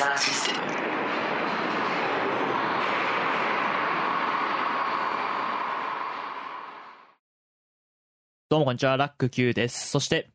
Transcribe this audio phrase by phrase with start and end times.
[0.00, 0.60] キサーシステム
[8.48, 9.90] どうもこんにちは、ラック Q です。
[9.90, 10.30] そして、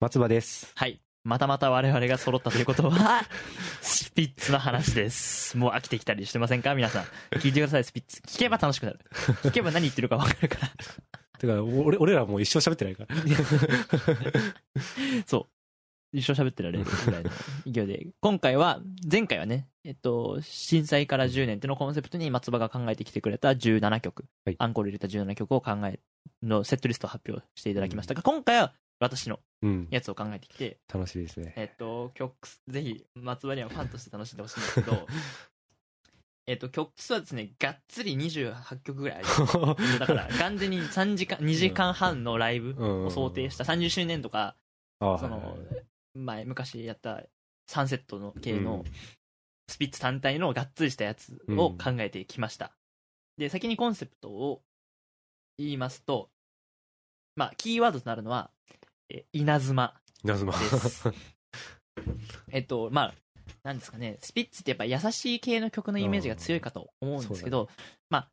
[0.00, 0.72] 松葉です。
[0.74, 1.02] はい。
[1.22, 3.24] またまた我々が揃ったということは、
[3.82, 5.58] スピッツの話です。
[5.58, 6.74] もう飽きてきたりしてませんか？
[6.74, 7.04] 皆さん。
[7.40, 8.22] 聞いてください、スピッツ。
[8.26, 9.00] 聞けば楽しくなる。
[9.42, 10.68] 聞けば何言ってるか分かるから。
[11.38, 13.14] てか、俺俺らもう一生喋ってないから。
[15.28, 15.46] そう。
[16.12, 17.30] 一生喋ってられるぐらいの
[17.66, 18.06] 勢いで。
[18.20, 26.00] 今回は、前回はね、えっと、震災から10年っていうのをコンセプトに松葉が考えてきてくれた17曲、はいアンコール入れた17曲を考え、
[26.42, 29.88] のセットリストを発表していただきましたが、今回は私のうん。
[29.90, 31.52] やつを考えてきて、楽しいですね。
[31.56, 32.32] えっと、曲、
[32.68, 35.06] ぜひ、松葉にはファンとして楽しんでほしいんですけど、
[36.46, 39.98] えっと、曲数はですね、がっつり28曲ぐらいあります。
[39.98, 44.56] だから、完全に3時間、2時間半のライブを想定した30周年とか、
[45.00, 45.58] あその、
[46.14, 47.24] 前、昔やった
[47.70, 48.84] 3セットの系の
[49.68, 52.72] スピッツ単体のがっつりしたやつを考えてきました。
[53.36, 54.62] で、先にコンセプトを
[55.58, 56.30] 言いますと、
[57.36, 58.50] まあ、キーワードとなるのは、
[59.10, 59.94] え稲妻
[60.24, 60.52] 謎の。
[60.52, 61.08] です。
[62.50, 63.14] えっと、まあ、
[63.62, 67.68] なんですかね、スピッツってやっぱ優しい系の曲のイメージが強いかと思うんですけど、
[68.10, 68.30] まあ、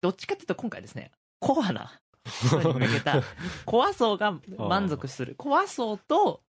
[0.00, 1.10] どっちかっていうと今回ですね、
[1.40, 3.22] コアな人に向けた、
[3.64, 5.34] コア層が満足する。
[5.36, 6.42] コア層と、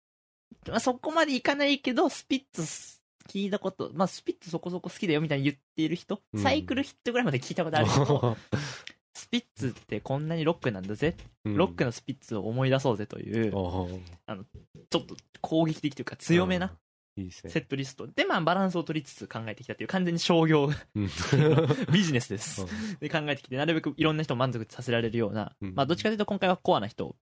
[0.68, 6.42] まあ、そこまでいかないけど、スピッツ聞いたこと、まあ、スピッツそこそこ好きだよみたいに言っている人、うん。
[6.42, 8.36] サイクルヒットぐらいまで聞いたことあるけど、
[9.14, 13.98] スピッツってこんなにロックなんだぜ、ロックのスピッツを思い出そうぜという、ちょ
[14.28, 16.76] っと攻撃的というか強めな。
[17.16, 17.32] いい。
[17.32, 18.06] セットリスト。
[18.06, 21.08] で、まあ、バランスを取りつつ考えてきたという完全に商業うん。
[21.90, 22.66] ビジネスです。
[23.00, 25.74] で考えてきて、なるべくいろんな人を満足させられるような、うん。
[25.74, 27.16] まあ、どっちかというと今回はコアな人を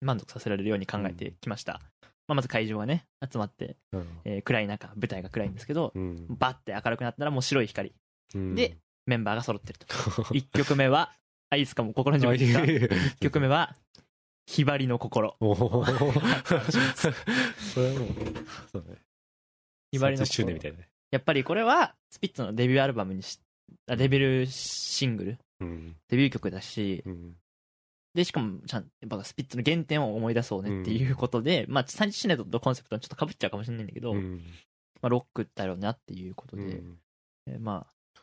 [0.00, 1.80] 満足させられるように考えてきました。
[2.26, 7.94] まあ、まず会場がね、集まって、うんえー暗い中、舞台が暗いんですけど、うんバッて明るくなったらもう白い光。
[8.34, 9.86] うんで、メンバーが揃ってると。
[9.86, 11.12] 1曲目は、
[11.50, 13.76] あ、いいですかもう心に あ準備いいですか1曲目は、
[14.46, 15.36] ひばりの心。
[15.40, 15.46] そ
[17.80, 18.08] れはもう、
[18.72, 18.96] そうね。
[19.92, 20.76] ひばりの30周心。
[21.10, 23.38] やっぱりこれは、スピッツのデビューアルバムにし、
[23.88, 25.96] あデビューシングル、うん。
[26.08, 27.36] デビュー曲だし、うん。
[28.14, 34.42] で、しかも、ちゃん、やっぱスピッツの原点を思い出そうねっていうことで、まあ、30周年とコンセプトにちょっと被っちゃうかもしれないんだけど、うん
[35.02, 36.98] まあ、ロックだろうなっていうことで、うん
[37.46, 38.20] えーまあ、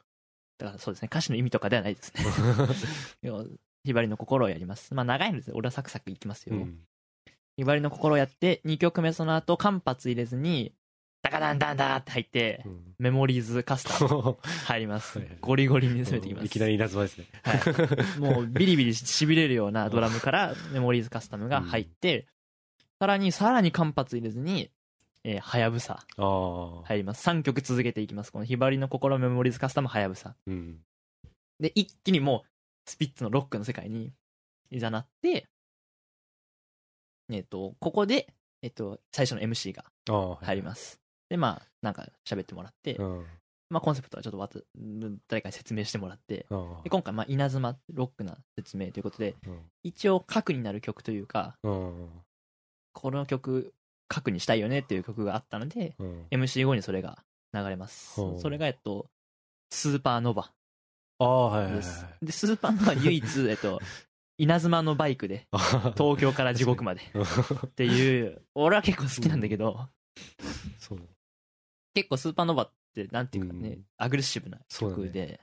[0.57, 2.23] だからそうですね、歌詞の意味とかではないですね。
[3.83, 4.93] ひばりの心をやります。
[4.93, 6.55] まあ、長いので、俺はサクサクいきますよ。
[6.55, 6.79] うん
[7.57, 10.73] ひばりの心をやって、2曲目その後、間髪入れずに、
[11.31, 14.37] ダカダンダンダーって入って、うんメモリーズカスタム
[14.67, 15.19] 入ります。
[15.39, 16.45] ゴリゴリに攻めていきます。
[16.45, 17.25] いきなり稲妻ですね。
[17.41, 18.19] はい。
[18.19, 22.27] もうビリビリしびれるようなドラムからメモリーズカスタムが入って、
[22.99, 24.69] さらに、さらに間髪入れずに、
[25.23, 26.05] えーはやぶさ。
[26.15, 27.27] 入ります。
[27.27, 28.31] 3曲続けていきます。
[28.31, 30.35] このひばりの心メモリーズカスタムはやぶさ。
[30.45, 30.79] うん。
[31.59, 32.49] で、一気にもう、
[32.85, 34.13] スピッツのロックの世界に、
[34.69, 35.47] いざなって、
[37.31, 38.31] えっ、と、ここで、
[38.61, 39.85] えっ、と、最初の MC が。
[40.41, 41.01] 入ります。
[41.31, 43.25] で、まあ、なんか喋ってもらって、うん。
[43.69, 44.63] まあ、コンセプトはちょっと
[45.29, 49.49] 誰かに説明してもらって、あで今回、まあ、稲妻、ロックな説明ということで、あ。
[49.81, 52.09] 一応核になる曲というか、うん。
[52.91, 53.73] この曲、
[54.09, 56.27] 核にしたいよねっていう曲があったので、うん。
[56.31, 57.23] MC 後にそれが
[57.53, 59.05] 流れますそれが、えっと、
[59.69, 61.73] スーパーノヴああ、はいはい
[62.25, 63.79] でスーパーノヴァ唯一、 えっと、
[64.37, 67.01] 稲妻のバイクで、あ東京から地獄まで
[67.67, 69.87] っていう、俺は結構好きなんだけど、
[70.77, 70.99] そう。
[71.93, 75.39] 結構スーパーノヴァって、なんていうかね、うんアグレッシブな曲で、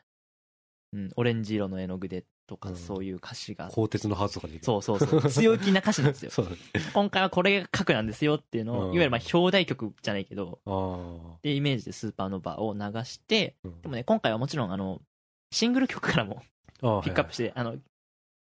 [0.93, 4.59] うん、オレンジ色の絵の具でとか、うんそういう歌詞が、鋼鉄のハーツとかで。
[4.63, 6.31] そうそうそう、強気な歌詞なんですよ。
[6.33, 6.59] そうだね。
[6.93, 13.69] 今回はこれが核なんですよっていうのを、うんいわゆるまあ表題曲じゃないけど、あっていうイメージでスーパーノヴァを流して、あ。
[13.69, 15.01] うんでもね、今回はもちろんあの、
[15.53, 16.43] シングル曲からも
[16.83, 17.77] ああピックアップして、あの、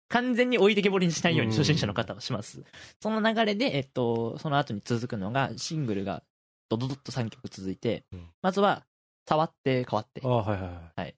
[0.09, 2.63] 完全に置いてけぼりにしないようにうん初心者の方はします。
[2.99, 6.23] その流れで、えっと、その後に続くのが、シングルが
[6.71, 8.85] ドドドッと3曲続いてうん、まずは、
[9.27, 10.27] 触って変わってあ。
[10.27, 11.15] あ、はいはいはい。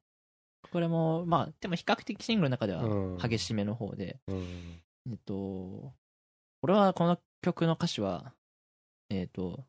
[0.71, 4.81] これも、まあ、でも比較的シングルの中ではうん激しめの方で、うん。
[5.09, 5.93] えっと、
[6.61, 8.33] 俺はこの曲の歌詞は、
[9.09, 9.65] えっと、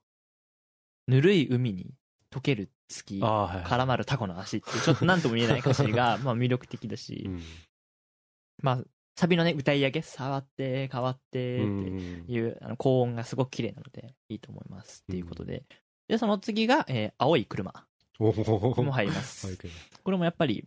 [1.07, 1.95] ぬるい海に
[2.31, 3.65] 溶ける月あ、あ、はいはい。
[3.65, 7.43] 絡まるタコの足って、ちょっと何とも言えない歌詞が、 まあ魅力的だうし、ん。
[8.63, 8.85] まあ、
[9.17, 15.03] サビのね、歌い上げ、触って、変わって、ってうんいう、あの高音がすごく綺麗なので、いいと思います。
[15.03, 15.65] っていうことで。
[16.09, 17.87] で、その次が、えー青い車。
[18.83, 19.57] も入ります。
[20.03, 20.67] これもやっぱり、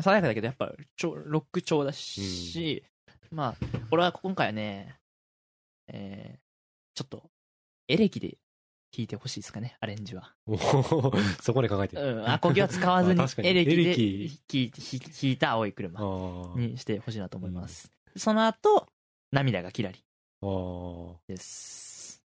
[0.00, 2.82] 爽やかだけど、やっぱちょロック調だし、
[3.30, 4.96] まあ、俺は今回はね、
[5.88, 6.38] えー、
[6.94, 7.30] ちょっと、
[7.88, 8.38] エレキで
[8.96, 10.34] 弾いてほしいですかね、アレンジは。
[11.42, 12.02] そこで考えてる。
[12.02, 16.58] うん、アコギは使わずにエレキで弾いた青いあ車あ。
[16.58, 17.90] にしてほしいなと思います。
[18.16, 18.86] その後、
[19.32, 20.04] 涙がキラリ。
[21.26, 22.22] です。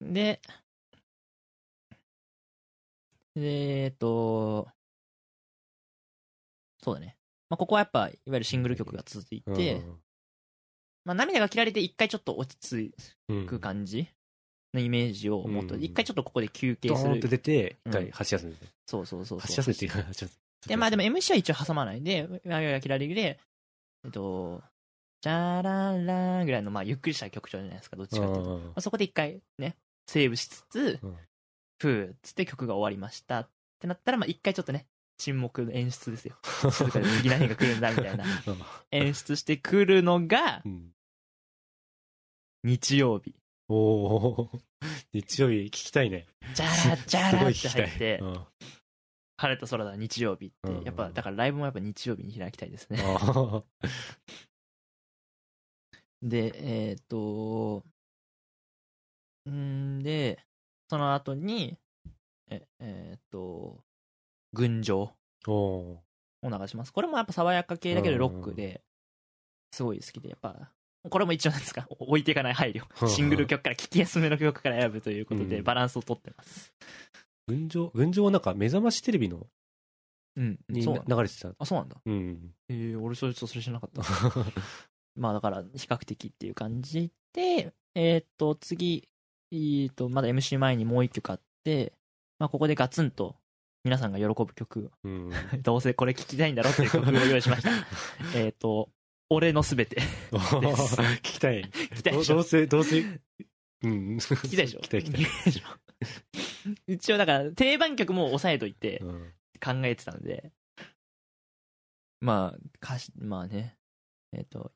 [0.00, 0.40] で、
[3.34, 4.68] でえっと、
[6.82, 7.16] そうだね。
[7.48, 9.82] まあ、ここはやっぱ、いわゆるシングル曲が続いて、
[11.04, 12.94] まあ、涙が切られて一回ちょっと落ち着
[13.28, 14.08] うん、く感じ
[14.74, 17.28] のイメージを持っと、うん一回ちょっとここで休憩すドーンってる。
[17.28, 18.66] 出て、うん一回走り休んで。
[18.86, 19.74] そうそうそう走りそう。
[19.74, 20.30] 休っていう
[20.62, 23.40] でで、まあでも MC は一応挟まないで、涙が切られで、
[24.04, 24.62] えっと、
[25.22, 28.58] チャララーぐらいの、まあ、ゆっくりした曲調じゃないですか、どっちかっていうと。
[28.58, 29.76] まあ、そこで一回ね、
[30.06, 31.16] セーブしつつ、うん
[31.80, 33.48] ふーっつって曲が終わりましたっ
[33.80, 36.36] てなったら、まあ一回ちょっとね、沈黙の演出ですよ。
[36.70, 38.24] 静かで次何が来るんだみたいな
[38.90, 40.90] 演出してくるのがうん。
[42.64, 43.34] 日曜日。
[43.70, 44.50] おお。
[45.12, 46.26] 日曜日聞きたいね。
[46.54, 48.46] ジャラジャラって入ってう、ん
[49.36, 52.98] 晴れた空だ日曜日っうんて、やっぱだからライブもやっぱ日曜日に開きたいですね。
[53.02, 53.62] あ
[56.20, 57.84] で、えーっと、
[59.48, 60.44] んで、
[60.90, 61.78] その後に、
[62.50, 63.84] え、えーっと、
[64.52, 65.14] 群青
[65.46, 66.02] を
[66.42, 66.92] 流します。
[66.92, 68.82] これもやっぱ爽やか系だけどロックで、
[69.72, 70.72] すごい好きで、やっぱ、
[71.08, 73.08] これも一応なんですか、 置いていかない配慮。
[73.08, 76.74] シングル曲から聴きやすめの曲から選ぶということで、うんバランスをとってます。
[77.46, 79.46] 群青群青はなんか目覚ましテレビの
[80.36, 80.58] うん。
[80.68, 80.82] に。
[80.82, 80.92] 流
[81.22, 81.52] れてた。
[81.58, 82.00] あ、そうなんだ。
[82.04, 82.54] うん。
[82.68, 84.02] えー、俺それ、それ知らなかった。
[85.16, 89.08] まあだから、比較的っていう感じで、えーっと、次、
[89.50, 91.92] えーっと、まだ MC 前にもう一曲あって、
[92.38, 93.36] まあここでガツンと
[93.84, 95.30] 皆さんが喜ぶ曲、うん。
[95.62, 97.70] どうせこれ聴きたいんだろっていう曲を用意しました。
[98.38, 98.90] えーっと、
[99.30, 100.00] 俺のすべて。
[100.32, 101.62] 聞きたい。
[101.62, 104.16] 聞きたいでしょどうせ、どうせ、うん。
[104.16, 105.24] 聞聞きたいでしょ聞きたい聞きたい。
[105.44, 105.80] でしょ
[106.86, 109.32] 一応だから定番曲も押さえといてうん
[109.62, 110.52] 考えてたので、
[112.20, 113.76] まあ歌詞、まあね、
[114.32, 114.72] えっ、と、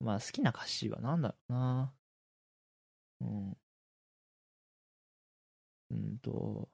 [0.00, 1.94] まあ好きな歌詞はなんだろうな。
[3.20, 3.56] うん。
[5.90, 6.68] うんと、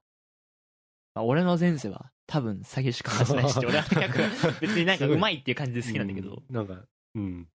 [1.14, 3.84] まあ、俺の前世は多分詐欺しか話しないし、 俺は
[4.60, 6.84] 別になんかうまいっていう感じで好きなんだけど、うんなんか、
[7.14, 7.48] うん。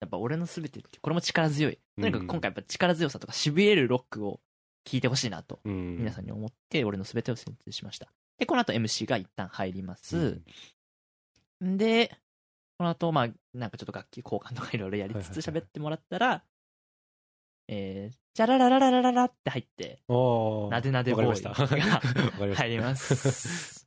[0.00, 1.78] やっぱ俺のすべてって、これも力強い。
[2.00, 4.40] とにかうんく今回やっぱ力強さとか痺れるロックを
[4.84, 5.98] 聴いてほしいなとうん。
[5.98, 8.08] 皆さんに思って、俺の全てを選定しました。
[8.38, 10.40] で、この後 MC が一旦入ります。
[11.60, 12.16] で、
[12.78, 16.42] この後、まあ、なんかちょっと楽器交換とかいろいろやりつつはいはいはい喋ってもらったら、
[17.68, 21.42] えー、じゃらららららららって入って、なでなでボーイ。
[21.42, 22.54] が。
[22.56, 23.83] 入ります。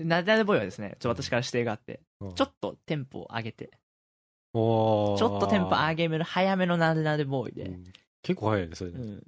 [0.00, 2.34] なでなでボーイはですね、ちょっと私から指定があって、うん。
[2.34, 7.84] ちょっとテンポを上げて、ちょっとテンポ上げめる早めのなでなでボーイで、うん。
[8.22, 9.04] 結構早いね、それうね。
[9.04, 9.22] ん、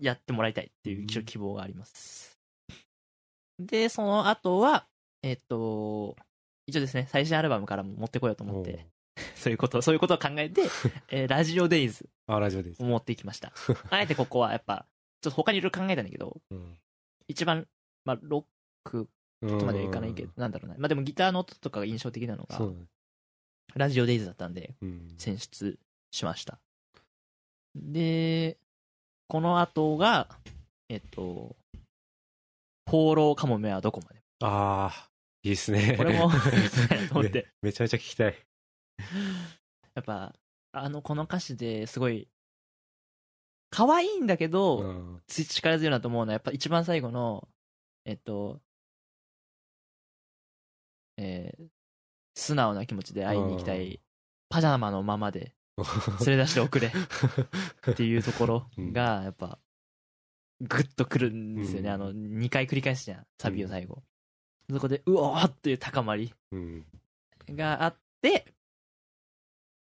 [0.00, 2.38] やってもらいたいっていう一応希望があります。
[3.58, 4.86] で、その後は、
[5.22, 6.16] えっと、
[6.66, 8.86] 一応ですね、最新アルバムからも持ってこようと思って、
[9.36, 10.62] そういうこと、そういうことを考えて、
[11.08, 12.86] えーラジオデイズあ、ラジオですを。
[12.86, 13.52] 持ってきました。
[13.90, 14.86] あえてここはやっぱ、
[15.20, 16.78] ちょっと他にいろいろ考えたんだけど、うん。
[17.28, 17.68] 一番、
[18.04, 18.44] まあ、ロッ
[18.84, 19.08] ク
[19.48, 20.76] とまではいかないけど、なんだろうな。
[20.78, 22.86] まあでもギターの音とかが印象的なのがそ、うだね。
[23.74, 25.14] ラジオデイズだったんで、うん。
[25.18, 25.78] 選出
[26.10, 26.58] しました。
[27.74, 28.58] で、
[29.28, 30.28] この後が、
[30.88, 31.56] えっと、
[32.86, 34.22] 放浪かもめはどこまで。
[34.40, 35.10] ああ、
[35.42, 35.94] いいですね。
[35.96, 36.36] これもと
[37.18, 38.36] 思ってめめちゃめちゃ聞きたい。
[39.94, 40.34] やっぱ、
[40.72, 42.28] あの、この歌詞ですごい、
[43.70, 47.48] 可愛いんだけど、うんつ力強いなと思うのは、やっぱ一番最後の、
[48.04, 48.60] えっと、
[51.16, 51.66] えー
[52.34, 54.00] 素直な気持ちで会いに行きたい、
[54.48, 55.54] パジャマのままで
[56.26, 56.92] 連れ出しておくれ
[57.90, 59.58] っていうところが、やっぱ、
[60.60, 61.88] グッとくるんですよね。
[61.88, 64.02] うんあの、2回繰り返すじゃん、サビを最後。
[64.70, 66.32] そこで、うおーっていう高まり。
[66.52, 66.86] うん。
[67.50, 68.54] があって、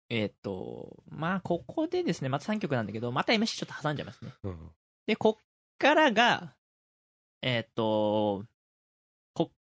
[0.09, 4.31] えっ、と、まあ、ここでですね、また3曲なんだけど、また MC ちょっと挟んじゃいますね。
[4.43, 4.71] うん。
[5.07, 5.43] で、こっ
[5.77, 6.55] からが、
[7.41, 8.45] えっ、と、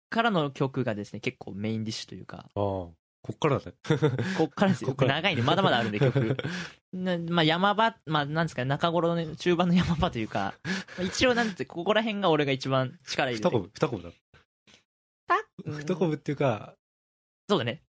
[0.08, 2.94] からの曲がですね、結構メインディッシュというか、ああ、こ
[3.32, 3.74] っからだね。
[4.38, 4.94] こっからですよ。
[4.98, 6.36] 長いんで、まだまだあるんで、曲。
[6.92, 14.08] なまあ、山場、まあ、なんですかね、中頃のね、中盤の山場というか、まあ一応なんて、ここら辺が俺が一番力入れて二コブ、二コブだ。
[14.08, 14.14] うん
[15.78, 16.74] 二コブっていうか、
[17.48, 17.82] そうだね。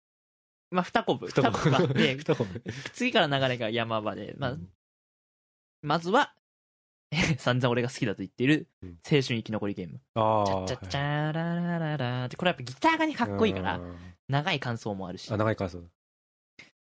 [0.70, 1.26] まあ、二コブ。
[1.26, 1.58] 二コブ。
[1.58, 2.62] 二コブ。
[2.94, 4.68] 次から流れが山場で、まあう、ん
[5.82, 6.34] まずは、
[7.38, 10.00] 散々俺が好きだと言っているうん、青春生き残りゲーム。
[10.14, 10.46] ああ。
[10.46, 13.96] チャッチャッチャララララって、これやっぱギターがね、かっこいいからう、ん
[14.28, 15.82] 長い感想もあるし、あ、っ長い感想。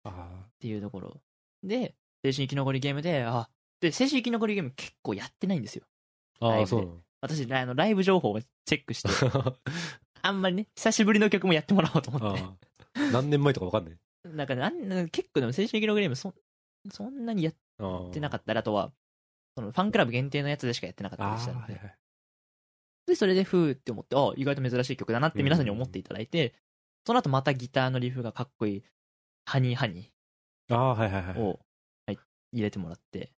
[0.05, 1.21] あていうところ。
[1.63, 1.95] で、
[2.25, 3.49] 青春生き残りゲームで、あ、
[3.81, 5.85] で、青春生き残りゲーム結構やってないんですよ。
[6.41, 6.63] あ。
[6.63, 7.03] あそうなの。
[7.21, 9.09] 私、あの、ライブ情報をチェックして、
[10.23, 12.41] あんまりね、久しぶりの曲もやってもらおうと思って。
[12.43, 13.11] ああ。
[13.13, 13.99] 何年前とかわかんない。
[14.25, 14.55] なんか
[15.11, 16.35] 結構でも青春生き残りゲームそん、
[16.91, 18.13] そんなにやっああ。
[18.13, 18.93] てなかったり、あとは、
[19.59, 21.95] そのファンクラブ限定のやつでしかやってなかったりしたので、はいはい。
[23.09, 26.55] で、それで、ふーって思って、あ意外と珍しい曲だなって皆さんに思っていただいて、
[27.05, 28.83] その後またギターのリフがかっこいい、
[29.47, 30.13] ハニーハニ
[30.71, 31.35] ああ、はいはいはい。
[31.35, 31.59] ーを、
[32.07, 32.19] はい、
[32.53, 33.33] 入れてもらって、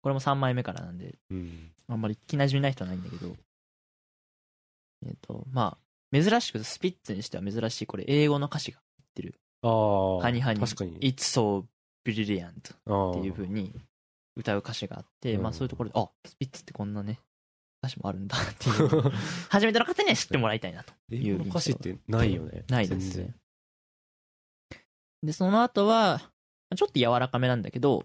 [0.00, 1.70] これも3枚目からなんで、うん。
[1.88, 3.36] あんまり聞き馴染みない人はないんだけど、
[5.04, 10.22] えっ、と、まあ、珍しくスピッツにしては珍しい、これ英語の歌詞が入ってる、ああ。
[10.22, 10.98] ハニーハニー、確かに。
[11.00, 11.66] It's so
[12.04, 13.74] brilliant っていう風に
[14.36, 17.18] 歌う歌詞があって、うんまあそういうところで、あ、スピッツってこんなね、
[17.82, 18.88] 歌詞もあるんだっていう、
[19.50, 20.92] 初めての方には知ってもらいたいなと。
[21.10, 22.64] 英語の歌詞ってないよね。
[22.68, 23.34] ないです全ね。
[25.22, 26.32] で、その後は、
[26.74, 28.04] ちょっと柔らかめなんだけど、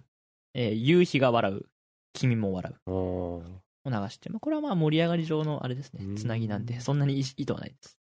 [0.54, 1.66] えー夕日が笑う、
[2.14, 3.44] 君も笑うを
[3.86, 7.98] 流して、まあ、これはまあ盛り上がり上のあれですね、うんつなぎなんで、そんなに意意図はないです。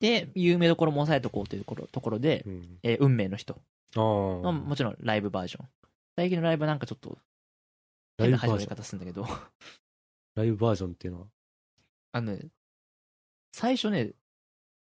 [0.00, 2.48] で、有名どころも押さえとこうというところところであ。
[2.48, 2.78] う、ん。
[2.82, 3.54] えー運命の人。
[3.96, 4.52] あまあ、あ。
[4.52, 5.68] もちろんライブバージョン。
[6.16, 7.16] 最近のライブなんかちょっと、ラ
[8.18, 8.76] 変な始ま。
[8.76, 9.26] 方するんだけど、
[10.34, 11.26] ライブバージョンっていうのは？
[12.12, 12.48] あのね、
[13.52, 14.12] 最初ね、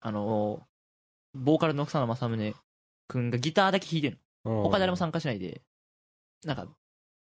[0.00, 0.66] あの、
[1.35, 2.54] ボーカルの草野正宗
[3.06, 4.62] くんがギターだけ弾いてるの。
[4.62, 5.62] 他誰も参加しないで、
[6.44, 6.68] なんか、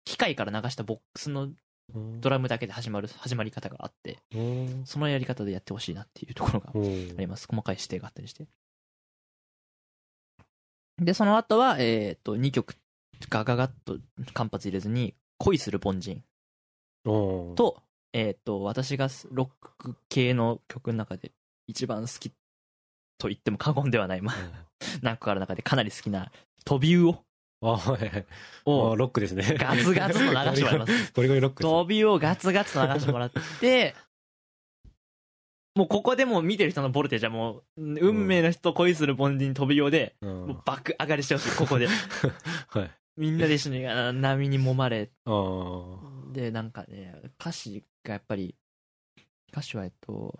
[0.04, 1.52] 機械から流したボックスの
[1.94, 7.46] うんドラムだけで始まる、始まり方があって、うんそのやり方でやってほしいなっていうところがうんあります。
[7.50, 8.46] 細かい指定があったりして。
[10.98, 12.76] で、その後は、えっ、と、2曲、
[13.28, 13.98] ガガガッと
[14.34, 16.22] 間髪入れずに、恋する凡人
[17.04, 17.82] うんと、
[18.12, 21.32] えっ、と、私がロック系の曲の中で
[21.66, 22.30] 一番好き
[23.18, 24.36] と言っても過言ではない、まあ、
[25.02, 26.30] 何個かある中でかなり好きな、
[26.64, 27.24] 飛び魚
[27.62, 28.26] あはい
[28.64, 29.56] をロックですね。
[29.58, 31.12] ガツガツと流してもらいます。
[31.14, 31.78] ゴリゴリロックですね。
[31.78, 33.94] 飛びをガツガツと流してもらって、
[35.74, 41.86] もうここでもう見てる人のボルテージはもう、運命の人恋する凡人飛び用で、うんもう爆上がりしてほしい、ここで。
[42.68, 42.90] はい。
[43.16, 45.10] みんなで一緒にあ波に揉まれ。
[46.32, 48.56] で、なんかね、歌詞がやっぱり、
[49.52, 50.38] 歌詞はえっと、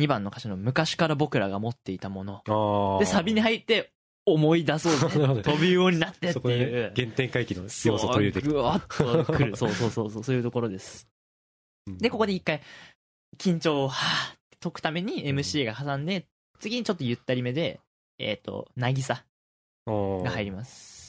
[0.00, 2.98] 2番の歌詞の昔から僕らが持っていたもの。
[3.00, 3.92] で、サビに入って、
[4.26, 5.42] 思い出そうぜ。
[5.42, 6.92] 飛びようになってっていう。
[6.94, 9.56] 原点回帰の要素を取り入れてきぐわっとくる。
[9.56, 11.08] そうそうそうそう、そういうところです。
[11.86, 11.92] た。
[11.92, 12.62] で、ここで一回、
[13.38, 16.26] 緊張を、はぁって解くために MC が挟んで、
[16.58, 17.80] 次にちょっとゆったりめで、
[18.18, 19.24] えっ、と、なぎさ
[19.86, 20.99] がが入ります。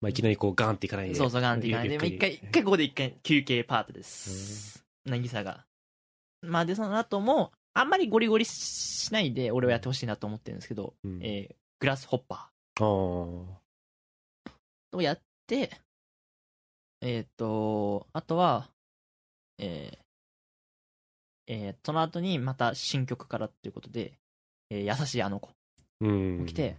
[0.00, 1.14] まあ、いきなりこうガンっていかないで。
[1.14, 4.84] そうそう、ガンっていかないで、まあ一回、一回ここで一回休憩パートです。
[5.04, 5.64] なぎさが。
[6.42, 12.50] まあで、その後も、あんまりゴリゴリしないで、俺はやってほしいなと思ってるんですけど、うんえーグラスホッパ。
[12.76, 13.46] ーを
[15.00, 15.70] やって、
[17.00, 18.68] えっ、と、あとは、
[19.58, 19.98] えー
[21.50, 24.12] えーその後にまた新曲からっていうことで、
[24.70, 25.50] えー優しいあの子
[26.00, 26.46] うん。
[26.46, 26.76] 来て、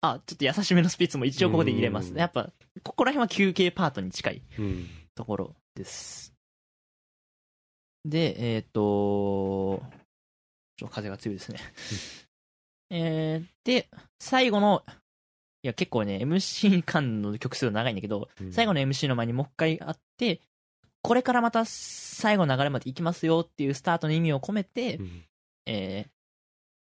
[0.00, 2.10] あ、ちょっと優しめのスピッツも一応ここで入れます。
[2.12, 2.50] うんやっぱ、
[2.82, 4.86] ここら辺は休憩パートに近いうん。
[5.14, 6.32] ところです。
[8.04, 9.82] で、えっ、と、
[10.76, 11.58] ちょっと風が強いですね。
[12.90, 13.88] えー、で、
[14.20, 14.84] 最後の、
[15.64, 20.40] いや結構ね、MC 間の曲数長いんだけど、うん最後の MC の前にもう一回あって、
[21.02, 25.24] これからまた最後の流れまで行きますよっていうスタートの意味を込めて、うん
[25.66, 26.17] えー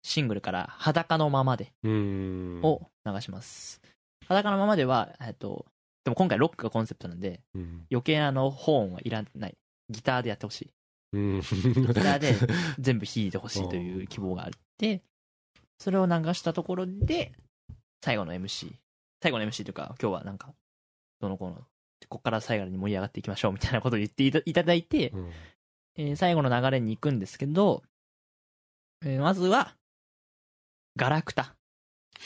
[0.04, 2.60] シングルから裸のままでうん。
[2.62, 3.80] を流します。
[4.28, 5.64] 裸のままでは、えっと、
[6.04, 7.86] でも今回ロックがコンセプトなんで、うん。
[7.90, 9.56] 余計なあの、ホーンはいらない。
[9.88, 10.70] ギターでやってほしい。
[11.14, 11.40] うん。
[11.40, 11.46] ギ
[11.94, 12.34] ターで
[12.78, 15.02] 全部弾いてほしいという希望があって、
[15.78, 17.32] それを流したところで、
[18.02, 18.74] 最後の MC。
[19.22, 20.54] 最後の MC というか、今日はなんか、
[21.20, 21.64] どの子の、こ
[22.08, 25.32] こから最後に盛り上がっていきましょうみたいなことを言っていたいただいて、うん
[25.96, 27.82] えー最後の流れに行くんですけど、
[29.02, 29.74] えーまずは、
[30.96, 31.54] ガラクタ。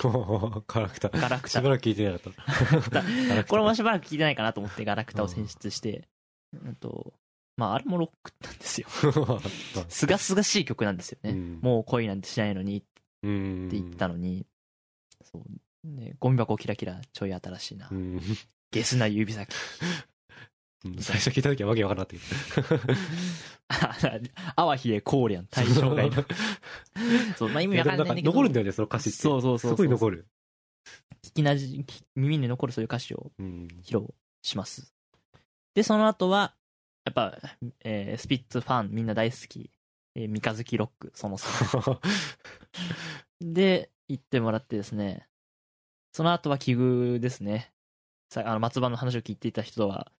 [0.02, 1.08] ガラクタ。
[1.08, 1.70] ガラクタしば。
[1.70, 3.44] らく聞いてなかった。
[3.44, 6.08] これもしばらく聞いてないかなと思ってガラクタを選出して、
[6.52, 7.14] うんと、
[7.56, 8.88] まああれもロックなんですよ。
[9.88, 11.30] すがすがしい曲なんですよね。
[11.30, 12.86] うんもう恋なんてしないのにって
[13.22, 14.46] うん言ったのに、
[15.24, 15.42] そう。
[15.84, 17.94] ね、ゴミ箱キラキラちょい新しいなう。
[17.94, 18.20] ん
[18.70, 19.54] ゲスな指先。
[20.84, 22.18] うん最初聞いた時はわけわからなかっ
[22.68, 22.88] たけ
[24.56, 26.24] あわひえこうりゃん対象外の。
[27.36, 27.70] そう、まあ意ど。
[27.72, 28.30] 味わかんなないんだけど。
[28.32, 29.18] 残るんだよね、その歌詞って。
[29.18, 30.26] そうそうそうすごい残る。
[31.22, 33.68] 聞きなじ、き耳に残るそういう歌詞をうん。
[33.82, 34.06] 披露
[34.42, 34.94] します。
[35.74, 36.54] で、その後は、
[37.04, 37.38] やっぱ、
[37.80, 39.70] えースピッツファンみんな大好き、
[40.14, 41.98] えー三日月ロック、その3。
[43.40, 45.28] で、行ってもらってですね、
[46.12, 47.72] その後は奇遇ですね。
[48.30, 50.10] さあの、松葉の話を聞いていた人は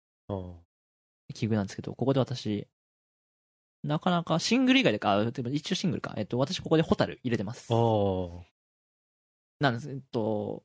[1.34, 2.66] 奇遇なんですけど、ここで私、
[3.82, 6.14] なかなかシングル以外でか、一応シングルか。
[6.16, 7.72] えっと、私ここでホタル入れてます。
[9.60, 9.90] なんです。
[9.90, 10.62] えっと、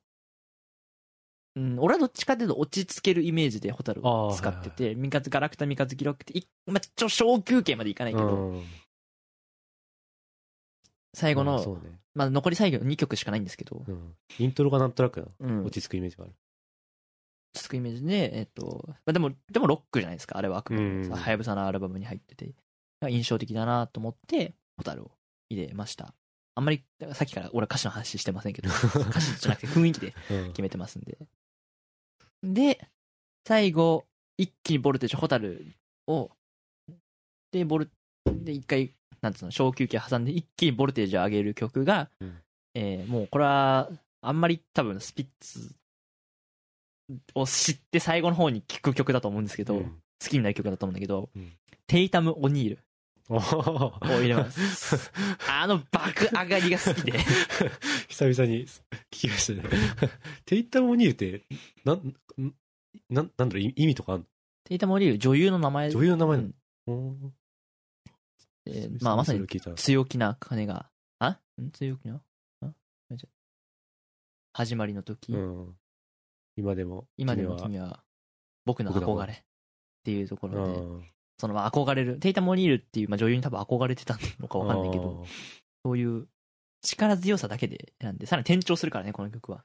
[1.55, 8.63] うん、俺はどっちかというと落ち着けるイメージでホタルを使ってて、三日月ガラクタ三日月ロックってい、まあ、ちょ、小休憩までいかないけど、うん
[11.15, 11.99] 最後の、まあね。
[12.15, 14.15] まあ、残り最後の2曲しかないんですけど、うん。
[14.39, 16.33] イントロがなんとなくうん、落ち着くイメージがある。
[17.53, 22.53] 落ち着くイメージで、えっと、まあ、でも、でもロックじゃないですか、あれはあくまでさ、はやぶさのアルバムに入ってて、
[23.09, 25.11] 印象的だなと思って、ホタルを
[25.49, 26.13] 入れました。
[26.55, 26.83] あんまり、
[27.13, 28.69] さっきから俺歌詞の話してませんけど、
[29.09, 30.47] 歌詞じゃなくて雰囲気でうん。
[30.47, 31.17] 決めてますんで。
[32.43, 32.87] で、
[33.47, 34.05] 最後、
[34.37, 35.65] 一気にボルテージ、ホタル
[36.07, 36.31] を、
[37.51, 37.89] で、ボル、
[38.25, 38.91] で、一回、
[39.21, 42.41] なんつうの、小休憩挟んで、一気にボルテージを上げる曲が、うん。
[42.75, 43.89] えーもうこれは、
[44.21, 45.75] あんまり多分、スピッツ
[47.35, 50.01] を知って最後の方に聴く曲だと思うんですけど、うん。
[50.21, 51.51] 好きになる曲だと思うんだけど、うん。
[51.87, 52.79] テイタム・オニール。
[53.29, 55.11] を入れます。
[55.49, 57.19] あの爆上がりが好きで。
[58.09, 59.69] 久々に聞きましたね。
[60.45, 61.43] テイタム・オニールって、
[61.85, 62.15] なん、
[63.09, 64.27] なん、なんだろう、意意味とかあん
[64.65, 65.87] テイタム・オニール、女優の名前。
[65.87, 66.51] の女優の名前なうん。
[66.51, 66.53] の
[66.87, 66.91] う
[67.27, 67.35] ん
[68.65, 70.89] えーまあまさに強気な鐘が、
[71.19, 71.37] あ？
[71.61, 71.71] ん？
[71.71, 72.21] 強気な？
[74.53, 75.77] 始まりの時、うん。
[76.55, 77.07] 今でも。
[77.17, 78.03] 今でも君君は
[78.65, 79.37] 僕の憧れっ
[80.03, 81.03] ていうとこはろで、うん
[81.39, 85.25] そのまあ憧れる、テイタ・モニールっていう、まあ、女優に多分憧れてたのかわかんないけど、
[85.83, 86.27] そういう
[86.81, 89.63] 力強さだけで選んで、さらに転調するからね、この曲は。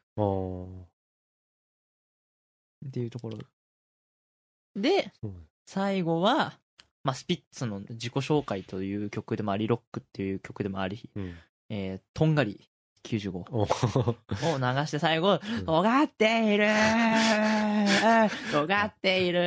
[2.87, 3.39] っていうところ。
[4.75, 5.13] で、
[5.67, 6.59] 最後は、
[7.05, 11.37] まあ、スピッツの自己紹介という曲でもあり、ロックっていう曲でもあり、うん。
[11.71, 12.69] えー、とんがり
[13.09, 13.63] 95お。
[13.63, 13.67] を
[14.59, 15.41] 流して最後、ん。
[15.65, 16.69] 尖っている。
[18.53, 19.41] 尖っている。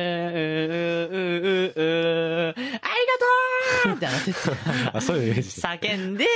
[2.54, 2.54] ありが
[3.84, 3.94] とう。
[3.94, 4.32] ってなって
[4.92, 5.60] あ、そういうイメージ。
[5.60, 6.26] 叫んで、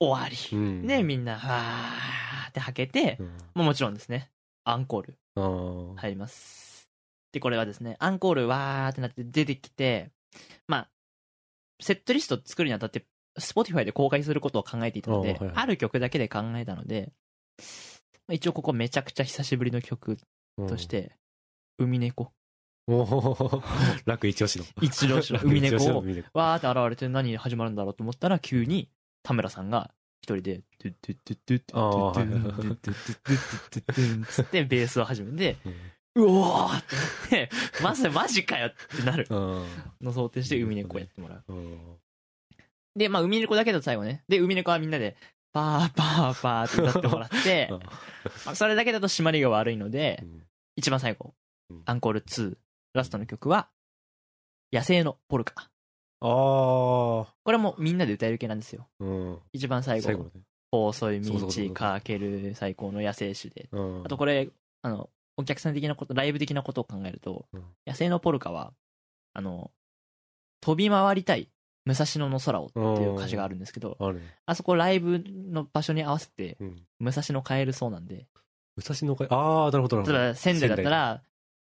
[0.00, 0.36] 終わり。
[0.56, 0.86] うん。
[0.86, 3.26] で、みんな、はーって吐けてう、ん。
[3.26, 4.30] もうもちろんですね、
[4.64, 5.18] アンコール。
[5.36, 6.88] 入ります。
[7.32, 10.10] で、これはですね、アンコールわーってなって出てきて、
[10.66, 10.88] まあ、
[11.80, 13.04] セットリスト作るにあたって、
[13.38, 17.12] Spotify で公開することを考えていたので、ある曲だけで考えたので、
[18.26, 20.18] まあ一応ここめちゃくちゃ久しぶりの曲
[20.68, 20.86] とし。
[20.86, 21.12] て、
[21.78, 22.24] 海猫。
[22.24, 22.30] うん
[22.90, 23.62] おー
[24.06, 24.64] 楽一押しの。
[24.80, 25.76] 一押しの海猫
[26.32, 28.88] わーって現れて何始まるんだろうと思ったら、急に
[29.22, 29.90] 田村さんが
[30.22, 35.56] 一人で、トゥットゥットゥットゥットゥットゥットゥットゥットゥットゥットゥットゥットゥッつってベースを始めて、
[36.14, 37.50] うおーってなって、
[37.82, 39.66] マジでマジかよってなるうん
[40.00, 41.44] の想定して海猫をやってもらう。
[42.94, 44.24] うんで、まあ海猫だけだと最後ね。
[44.28, 45.16] で、海猫はみんなで、
[45.52, 47.68] パーパーパーって歌ってもらって、
[48.44, 50.42] まあそれだけだと締まりが悪いのでう、ん
[50.76, 51.34] 一番最後
[51.70, 52.56] うん、アンコール2、
[52.94, 53.68] ラストの曲は、
[54.72, 55.70] 野生のポルカ。
[56.20, 58.88] あこれもみんなで歌える系なんですよ。
[59.00, 59.04] あ。
[59.04, 59.38] うん。
[59.52, 60.30] 一番最後、最後ね。
[60.70, 63.68] 細い道かける最高の野生種で。
[63.72, 64.50] うんあとこれ、
[64.82, 68.72] あの、お客さん的なこと、ライブ的なことを考えると、うん野生のポルカは、
[69.34, 69.70] あの、
[70.60, 71.48] 飛び回りたい
[71.88, 74.12] 武蔵野の空をっていう歌詞があるんですけど、あ。
[74.44, 76.82] あそこライブの場所に合わせて、うん。
[76.98, 78.26] 武蔵野変えるそうなんで、
[78.76, 80.18] 武蔵野会、ああ、なるほど、なるほど。
[80.18, 81.22] 例えば仙台だったら、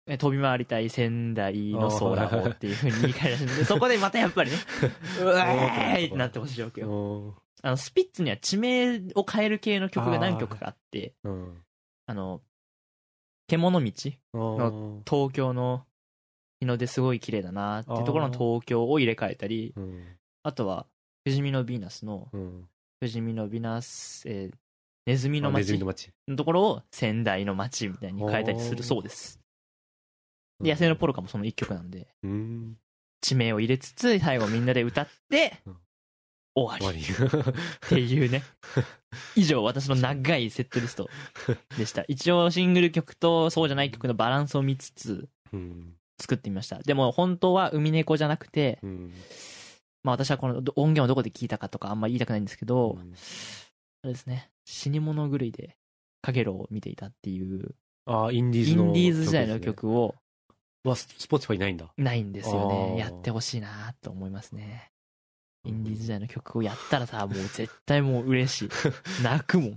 [0.07, 4.57] え飛び回りたい仙台の空をっていうふうに言い換えらしいんで、 そこでまたやっぱりね、
[5.23, 6.89] うわーいってなってほしいわけよ。
[6.89, 7.35] うん。
[7.63, 11.63] あの、スピッツには地名を変える系の曲が何曲かあって、うん。
[12.07, 12.41] あの、
[13.47, 13.93] 獣道
[14.35, 15.85] の東京の
[16.61, 20.05] 日の出すごい綺麗だなっていうところの東京を入れ替えたり、うん。
[20.43, 20.87] あとは、
[21.25, 22.69] 不死身のヴィーナスの、うん。
[23.01, 24.57] 不死身のヴィーナス、えー
[25.07, 25.79] ネズミの街
[26.29, 29.41] のところを仙台の街みたいに変えたりするそうです。
[30.61, 32.77] で、野生のポルカもその一曲なんで、うん。
[33.21, 35.77] 地名を入れつつ、最後みんなで歌ってうん、
[36.55, 37.51] 終わり終わり。
[37.51, 38.43] っていうね。
[39.37, 41.09] 以上、私の長いセットリスト
[41.77, 42.05] でした。
[42.07, 45.95] 一応シングル曲とそうじゃない曲のバランスを見つつうん。
[46.21, 46.79] 作ってみました。
[46.79, 49.13] でも本当は海猫じゃなくて、うん。
[50.03, 53.15] まあ私はこの音源をどこで聞いたかとかあんま言いたくないんですけど、うん
[54.03, 55.77] あれですね、死に物狂いで
[56.23, 57.75] かげろうを見ていたっていう、
[58.07, 58.85] ああ、インディーイズの。
[58.85, 59.61] ンディーズ時代の。
[59.61, 60.15] 曲を
[60.85, 61.93] は、ス Spotify ないんだ。
[61.97, 62.97] ないんですよね。
[62.99, 64.91] やってほしいなと思いますね。
[65.65, 68.69] インディーズ時代の曲をやったらさ、もう 絶対もう嬉しい。
[69.23, 69.71] 泣くもん。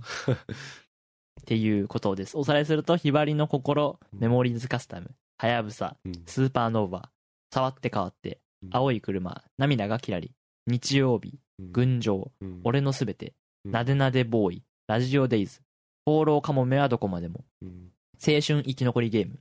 [1.44, 2.38] ていうことです。
[2.38, 6.12] おさらいすると、ひばりの心、メモリーズカスタム、はやぶさ、うん。
[6.26, 7.08] スーパーノヴァ、
[7.52, 10.32] 触って変わって、青い車、涙がキラリ、
[10.66, 15.62] 日曜日、うん、群青、うん、俺のすべて、うんなでなでボーイ、ラジオデイズ、
[16.04, 17.90] 放浪かもめはどこまでも、うん。
[18.14, 19.38] 青春生き残りゲーム、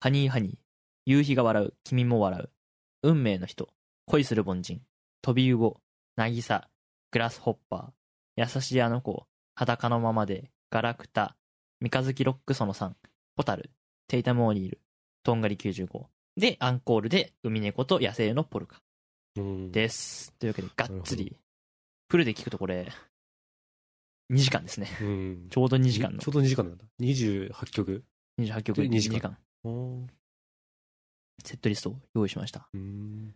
[0.00, 0.56] ハニーハニー、
[1.06, 2.50] 夕日が笑う、君も笑う、
[3.02, 3.70] 運命の人、
[4.04, 4.82] 恋する凡人、
[5.22, 5.80] 飛び魚、
[6.16, 6.68] 渚、
[7.12, 11.34] グラスホッパー、優しいあの子、裸のままで、ガラクタ、
[11.80, 12.92] 三日月ロックその3、
[13.38, 13.70] ホタル、
[14.06, 14.81] テイタムオニール、
[15.22, 16.06] とんがり95。
[16.36, 18.80] で、アンコールで、海猫と野生のポルカ
[19.36, 19.72] うん。
[19.72, 20.32] です。
[20.38, 21.36] というわけで、がっつり、
[22.08, 22.90] フルで聞くとこれ、
[24.32, 24.88] 2時間ですね。
[25.00, 25.48] うん。
[25.50, 26.84] ちょうど2時間のちょうど2時間なんだ。
[27.00, 28.04] 28曲。
[28.40, 30.06] 28曲で2 2時間時間うん。
[31.44, 32.68] セットリストを用意しました。
[32.72, 33.34] うん。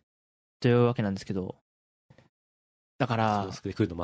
[0.61, 1.57] というわけなんですけど、
[2.99, 3.51] だから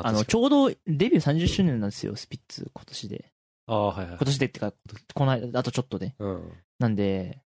[0.03, 3.31] あの、ちょうどデビュー30周年なんですよ、スピッツ、今年で。
[3.65, 4.17] ああ、はいはい今。
[4.19, 4.73] 年でってか、
[5.15, 6.13] この間、あとちょっとで。
[6.19, 6.51] うん。
[6.77, 7.41] なんで、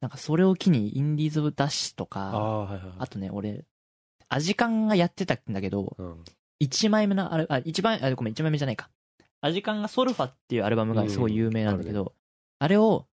[0.00, 2.92] なんかそれを機にインディーズダッシュとあか、あ、はいはい。
[2.98, 3.64] あとね、俺、
[4.28, 6.24] アジカンがやってたんだけど、うん。
[6.60, 8.90] 1枚目の、あれ、あ、一番、あ、ごめん、1枚目じゃないか。
[9.40, 12.14] アジカンがソルファっていうアルバムがすごい有名なんだけど、
[12.58, 13.06] あれを、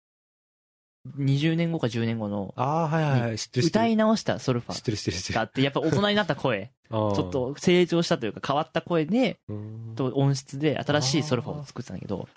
[1.16, 3.36] 20年後か10年後の、ああ、はいはい。
[3.64, 5.42] 歌い直したソルファ知ってる知ってる知ってる。
[5.44, 9.94] って、やっぱ大人になった声、 ちょっ、と成長したというか変わった声で、うん。
[9.96, 12.28] と音質で新しいソルファを作ってたんだけど、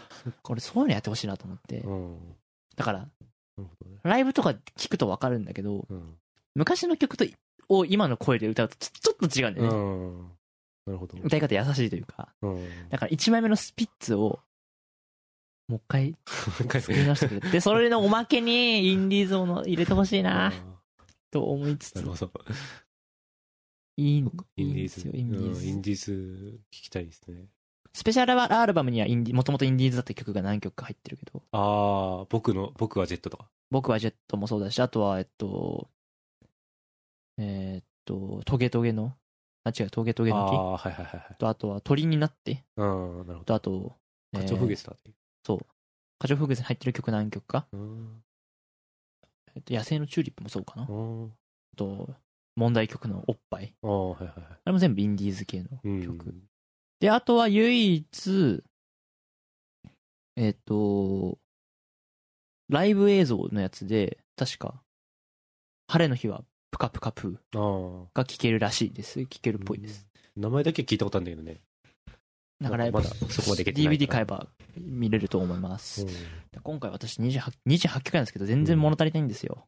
[0.41, 1.93] これそういうのやってほしいなと思ってう。
[1.93, 2.35] ん。
[2.75, 3.07] だから。
[4.03, 6.15] ライブとか聞くとわかるんだけど、うん。
[6.55, 7.25] 昔の曲と
[7.69, 9.75] を今の声で歌うとちょっと違うんだよね。
[9.75, 10.31] うん。
[10.85, 11.17] なるほど。
[11.23, 12.33] 歌い方優しいというか。
[12.41, 12.89] うん。
[12.89, 14.39] だから1枚目のスピッツを、
[15.67, 16.15] もう一回
[16.67, 17.39] 回作り直してくれ。
[17.51, 20.51] で、それのおまけにインディーズをの入れてほしいなあ
[21.31, 22.31] と思いつつーなる、ほど。
[23.97, 24.61] いい、インディーズ。
[24.61, 25.81] いいですよ、インディーうんインズ。
[25.81, 27.45] ディーズ聞きたいですね。
[27.93, 33.49] スペシャルアルバムにはインディ、もともとインディーズだった曲が何曲か入ってるけど、ああ、僕の、僕はジェットとか。
[33.73, 35.89] 僕はジェットもそうだし、あとは、えっと、
[37.39, 39.15] えーっと、トゲトゲの、
[39.63, 40.55] あ、違う、トゲトゲの木？
[40.55, 41.35] ああ、はいはいはいはい。
[41.39, 43.43] と、あとは鳥になって、うん、なるほど。
[43.45, 43.95] と、あと、
[44.31, 44.81] カチョフゲス。
[44.81, 45.11] スだって。
[45.43, 45.59] そう。
[46.19, 47.65] カチョフグスに入ってる曲何曲か？
[47.73, 48.23] うん。
[49.55, 50.83] えっと、野生のチューリップもそうかな。
[50.83, 50.93] あう
[51.25, 51.33] ん。
[51.75, 52.13] と、
[52.55, 53.75] 問題曲のおっぱい。
[53.81, 54.45] ああ、はいはいはい。
[54.51, 56.35] あれも全部インディーズ系のうん曲。
[56.99, 58.63] で、あとは唯一、
[60.35, 61.39] えっと、
[62.73, 64.81] ライブ映像のやつで、確か、
[65.87, 68.09] 晴れの日はプカプカプーああ。
[68.13, 69.25] が聴けるらしいです。
[69.27, 70.07] 聴けるっぽいです。
[70.35, 71.61] 名前だけ聞いたことあるんだけどね。
[72.61, 76.03] だからやっぱ、まだそこまで DVD 買えば見れると思います。
[76.03, 76.09] うん
[76.63, 79.67] 今回私28、28曲なんですけど、全然物足りないんですよ。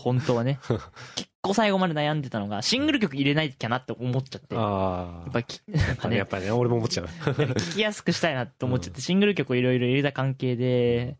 [0.00, 0.58] 本当はね。
[1.14, 4.54] 結構最後まで悩んでたのが、シングル曲入れないきゃなって思っちゃって。
[4.54, 5.28] やああ。
[5.28, 7.06] っぱき、なんかねやっ、 ぱね、俺も思っちゃう。
[7.26, 11.18] 聞きやすくしたいなって思っちゃって、シングル曲をいろいろ入れた関係で、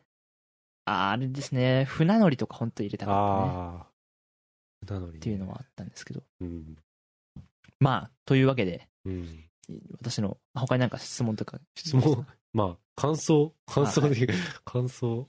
[0.89, 3.53] あれですね、船乗りとか本当入れたかったね。
[3.55, 3.87] あ
[4.91, 4.95] あ。
[4.95, 5.19] なのにね。
[5.19, 6.23] っていうのはあったんですけど。
[6.41, 6.77] うん。
[7.81, 9.45] まあ、というわけで、うん。
[9.93, 11.59] 私の、あ他になんか質問とか。
[11.75, 14.29] 質問、まあ、感想、感想で、
[14.65, 15.29] 感想？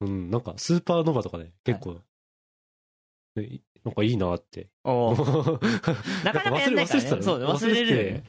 [0.00, 2.00] うん、なんか、スーパーノバとかね、結構、
[3.36, 4.68] ねなんかいいなって。
[4.84, 4.92] な
[6.24, 7.22] なかなかやんないからね。
[7.22, 8.24] そう、忘れる。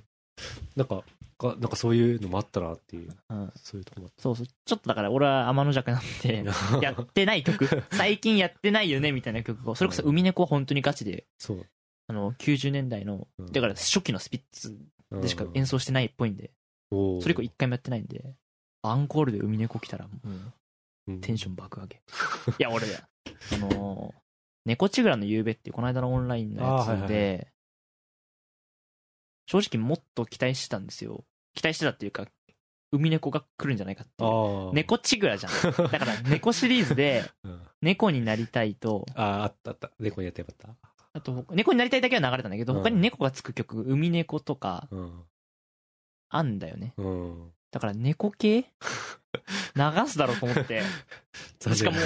[0.75, 1.03] なんか、
[1.37, 4.47] かなんかそういうのもあったなっていう、うんそういうとこもあっそうそう。
[4.47, 6.77] ちょっとだから俺は天の弱なんで、た。
[6.81, 11.65] やってない曲、最近やってないよねみたいな曲を、それこそ海猫は本当にガチで、そう。
[12.07, 14.77] あの、90年代の、うんだから初期のスピッツ
[15.11, 16.51] でしか演奏してないっぽいんで、
[16.91, 18.35] 奏それ以降一回もやってないんで、
[18.83, 20.11] アンコールで海猫来たらも
[21.07, 21.53] う、テンション。
[21.53, 21.95] ン爆上げ。
[21.95, 21.99] い
[22.59, 24.21] や、俺、あのー、
[24.65, 27.51] 猫ちぐらの夕べっていうこの間のオンラインのやつで、
[29.51, 31.25] 正直もっと期待してたんですよ。
[31.55, 32.25] 期待してたっていうか、
[32.93, 34.73] 海猫が来るんじゃないかっていう。
[34.73, 35.51] 猫ちぐらじゃん。
[35.91, 39.91] だから猫シリーズで うん猫になりたいと、ああ、あったあった。
[39.99, 40.69] 猫にやってよかった。
[41.13, 45.23] あと、猫になりたいだけは流れたんだけど、うん他に猫がつく曲、海猫とか、うん。
[46.29, 46.93] あんだよね。
[46.97, 47.51] うん。
[47.71, 48.71] だから猫系？
[49.75, 50.83] 流すだろうと思って。
[51.59, 51.97] しかも、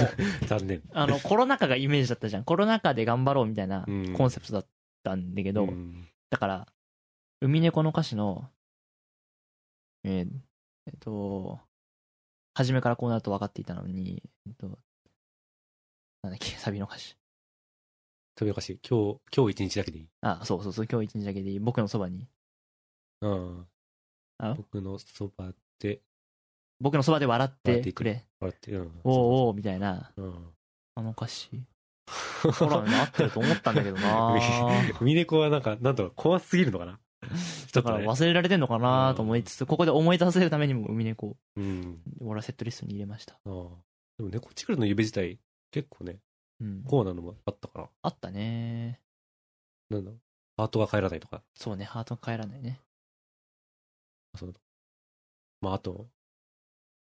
[0.47, 0.81] 残念。
[0.93, 2.43] あの、コロナ禍がイメージだったじゃん。
[2.43, 4.67] コロナ禍で頑張ろうみたいなうんコンセプトだっ
[5.03, 6.67] たんだけど、うんだから、
[7.45, 8.49] 海猫の歌詞の、
[10.03, 10.27] えー
[10.87, 11.59] えっと、
[12.55, 14.79] 初めからこうなると分かっていたのに、えっと、
[16.23, 17.15] なんだっけ、サビの歌詞。
[18.35, 18.79] 飛びおかしい。
[18.87, 20.07] 今日、今日一日だけでいい？
[20.21, 21.59] あ、そうそうそう、今日一日だけでいい。
[21.59, 22.27] 僕のそばに。
[23.21, 23.67] うん。
[24.39, 24.55] あ？
[24.55, 26.01] 僕のそばで、
[26.79, 28.25] 僕のそばで笑ってくくれ。
[28.39, 28.81] 笑ってる。
[28.81, 29.01] うん。
[29.03, 30.21] おうおうみたいな、う。
[30.23, 30.53] うん。
[30.95, 31.63] あの歌詞。
[32.57, 34.35] コロナに合ってると思ったんだけどな
[35.01, 36.99] 海猫はなんか、なんだろう、怖すぎるのかな？
[37.75, 37.99] だから。
[37.99, 42.01] 忘れられてんのかなと思いつつ、ここで思い出させるためにも海猫を、うん。
[42.21, 43.35] 俺はセットリストに入れました。
[43.35, 43.49] ああ。
[44.17, 45.39] でも猫チクルの指自体、
[45.71, 46.19] 結構ね、
[46.61, 46.83] うん。
[46.83, 47.89] コアなのもあったから。
[48.01, 49.01] あったね
[49.89, 50.11] なんだ？
[50.11, 50.19] ろう
[50.57, 51.43] ハートが帰らないとか。
[51.53, 52.79] そうね、ハートが帰らないね。
[54.37, 54.53] その
[55.61, 56.07] まあ、あと、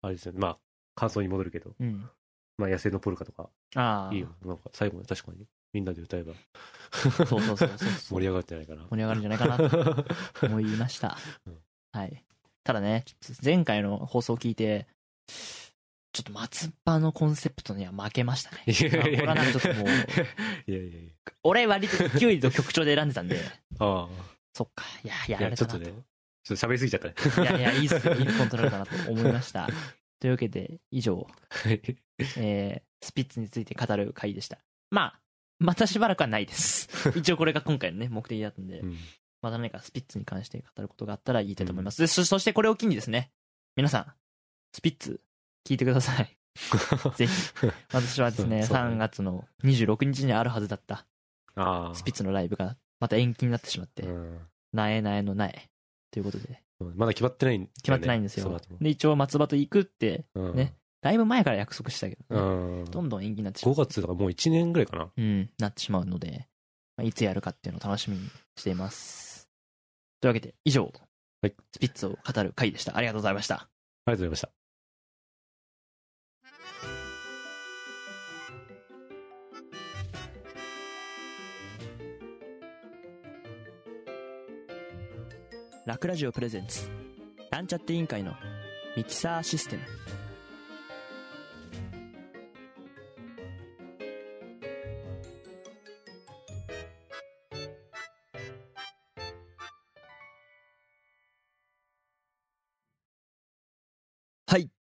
[0.02, 0.40] あれですよね。
[0.40, 0.58] まあ、
[0.96, 2.10] 感想に戻るけど、うん。
[2.58, 4.14] まあ、野生のポルカとか、ああ。
[4.14, 4.36] いいよ。
[4.46, 5.46] なんか、最後に確かに、
[5.78, 6.34] みんなで歌えば、
[6.92, 7.70] そうそうそうそうそう。
[8.16, 8.82] 盛り上がるんじゃないかな。
[8.90, 10.06] 盛り上がるんじゃないかなと
[10.48, 11.58] 思いましたうん。
[11.92, 12.24] はい。
[12.64, 13.06] ただね、
[13.46, 14.88] 前回の放送を聞いて、
[15.28, 18.64] ちょっと松葉のコンセプトには負けましたね。
[18.66, 21.14] いやいやいやなんかちょっともう、いやいやいや。
[21.44, 23.40] 俺割と勢いと曲調で選んでたんで、
[23.78, 24.08] あ
[24.56, 25.26] そっか、いや、あ。
[25.28, 25.78] いや、やられたなと。
[25.78, 26.04] ちょっとね、
[26.44, 27.14] ちょっと喋りすぎちゃったね。
[27.44, 28.16] いやいや、いいっすよ。
[28.16, 29.70] 一本取られたなと思いました。
[30.20, 31.82] というわけで、以上、はい
[32.38, 34.58] えー、スピッツについて語る回でした。
[34.90, 35.20] まあ、
[35.60, 36.90] またしばらくはないです。
[37.18, 38.98] 一応これが今回のね、目的だったんでう、ん
[39.42, 42.02] また何かスピッツに関して語ることがあったら言いたいと思います。
[42.02, 43.32] でそそしてこれを機にですね、
[43.76, 44.14] 皆さん、
[44.74, 45.22] スピッツ、
[45.66, 46.38] 聞いてください。
[47.16, 47.34] ぜひ。
[47.94, 51.06] 私はですね、そうそうね3月の26日にあるはずだった。
[51.94, 54.40] スピッツのライブが、また延期になってしまって、うん
[54.74, 55.70] なえなえのなえ。
[56.12, 62.86] ということで、まだ決まってないんだよね決まってないんですよで、一応松葉と行くって、うんねだいぶ前から約束したけどね、うん。
[62.86, 63.86] どんどん延期になってしま5う。
[63.86, 65.12] 月だからもう1年ぐらいかな。
[65.16, 66.48] うん、なってしまうので、
[66.98, 69.48] まあ、いつやるかっていうのを楽しみにしています。
[70.22, 70.92] というわけで、以上、
[71.42, 72.98] はいスピッツを語る回でした。
[72.98, 73.56] ありがとうございました。
[73.56, 73.68] あ
[74.08, 74.50] りがとうございました。
[85.86, 86.90] ラクラジオプレゼンツ
[87.50, 88.34] なんちゃって委員会の
[88.98, 89.84] ミキサーシステム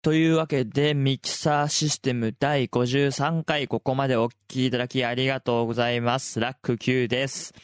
[0.06, 6.40] というわけで、ミキサーシステム第53回、ここまでお聞きいただきありがとうございます。
[6.40, 7.56] ラック Q です。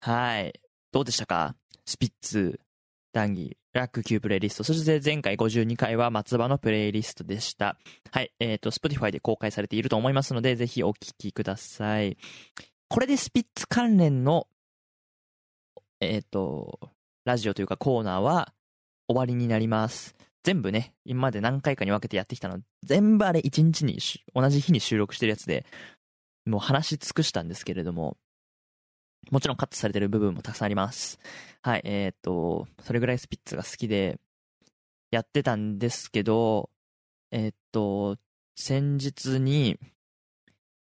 [0.00, 0.58] はい。
[0.92, 1.54] どうでしたか？
[1.84, 2.58] スピッツ、
[3.12, 7.76] 談義、ラック Q プレイリスト、そして前回52回は松葉のプレイリストでした。
[8.10, 8.32] はい。
[8.40, 12.16] えっ、と、Spotify で公開されていると思いますので、ぜひお聞きください。
[12.88, 14.48] これでスピッツ関連の、
[16.00, 16.78] えっ、と、
[17.26, 18.54] ラジオというかコーナーは
[19.06, 20.16] 終わりになります。
[20.42, 23.98] 全部ね、今まで何回かに分けてやってきたの、全部あれ1日に、
[24.34, 25.64] 同じ日に収録してるやつで、
[26.46, 28.16] もう話し尽くしたんですけれども、
[29.30, 31.20] もちろんカットされてる部分もたくさんあります。
[31.62, 34.18] はい、えーっと、それぐらいスピッツが好きで、
[35.12, 36.70] やってたんですけど、
[37.30, 38.16] えーっと、
[38.56, 39.78] 先日に、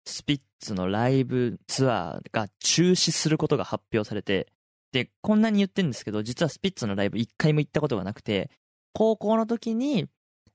[0.06, 4.46] スピッツのライブツアーが中止することが発表されて、
[4.92, 8.50] で、こんなに言ってるんですけど、実はスピッツのライブ一回も行ったことがなくて、
[8.92, 10.08] 高校の時に、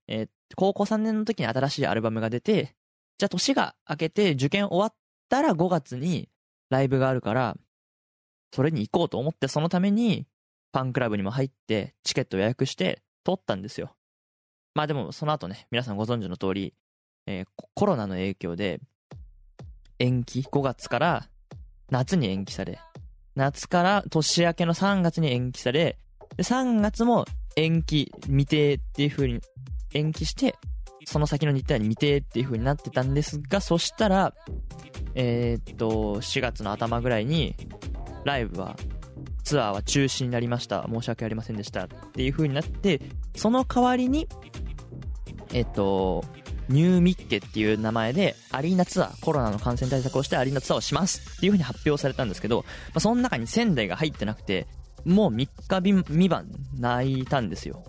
[0.07, 2.73] えー高校3年の時に新しいアルバムが出て、
[3.17, 4.93] じゃあ年が明けて受験終わっ
[5.27, 6.29] たら5月に
[6.69, 7.57] ライブがあるから、
[8.53, 10.25] それに行こうと思って、そのために
[10.71, 13.95] ファンクラブにも入って、チケット予約して取ったんですよ。
[14.73, 16.73] まあでもその後ね、皆さんご存知の通り、
[17.25, 18.79] えーコロナの影響で、
[19.99, 21.27] 延期、5月から
[21.89, 22.79] 夏に延期され、
[23.35, 25.97] 夏から年明けの3月に延期され、
[26.37, 27.25] で3月も
[27.57, 29.41] 延期、未定っていう風に
[29.93, 30.55] 延期して、
[31.05, 34.33] その先の日程は未定っていう風になってたんですが、そしたら、
[35.15, 37.55] えーっと、4月の頭ぐらいに、
[38.23, 38.77] ライブは、
[39.43, 40.87] ツアーは中止になりました。
[40.91, 41.85] 申し訳ありませんでした。
[41.85, 43.01] っていう風になって、
[43.35, 44.27] その代わりに、
[45.53, 46.23] えっと、
[46.69, 54.67] ニューミッケっていう名前でアリーナツアー、コロナの感染対策をしてアリーナツアーをしますっていう風に発表されたんですけど、まあ、その中に仙台が入ってなくて、
[55.07, 57.83] もう3日未満泣いたんですよ。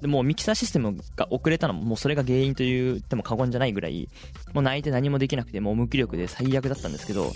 [0.00, 4.08] でもうミキサーシステムが遅れたのももうそれが原因と言っても過言じゃないぐらい、
[4.52, 7.32] もう泣いて何もできなくてもう無気力で最悪だったんですけど、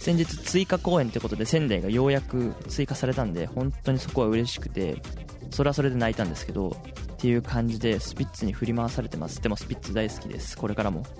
[0.00, 5.00] 先日追加公演ってことで仙台がようやく追加されたんで、本当にそこは嬉しくて、
[5.50, 6.70] それはそれで泣いたんですけど、
[7.12, 9.42] っていう感じでスピッツに振り回されてます。
[9.42, 10.56] でもスピッツ大好きです。
[10.56, 11.10] これからも好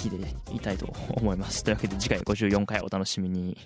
[0.00, 0.16] きで
[0.54, 1.64] いたいと思います。
[1.64, 3.58] というわけで次回54回お楽しみに。